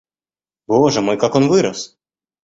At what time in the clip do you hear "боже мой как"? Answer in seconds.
0.67-1.35